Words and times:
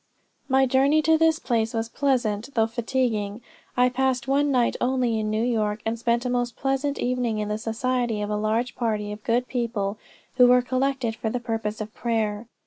"My 0.49 0.65
journey 0.65 1.03
to 1.03 1.15
this 1.15 1.37
place 1.37 1.75
was 1.75 1.87
pleasant, 1.87 2.55
though 2.55 2.65
fatiguing. 2.65 3.39
I 3.77 3.89
passed 3.89 4.27
one 4.27 4.49
night 4.49 4.75
only 4.81 5.19
in 5.19 5.29
New 5.29 5.43
York, 5.43 5.79
and 5.85 5.99
spent 5.99 6.25
a 6.25 6.29
most 6.31 6.55
pleasant 6.55 6.97
evening 6.97 7.37
in 7.37 7.49
the 7.49 7.59
society 7.59 8.19
of 8.23 8.31
a 8.31 8.35
large 8.35 8.73
party 8.75 9.11
of 9.11 9.23
good 9.23 9.47
people 9.47 9.99
who 10.37 10.47
were 10.47 10.63
collected 10.63 11.15
for 11.15 11.29
the 11.29 11.39
purpose 11.39 11.81
of 11.81 11.93
prayer. 11.93 12.47